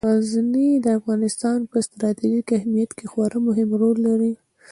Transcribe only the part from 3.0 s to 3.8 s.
خورا مهم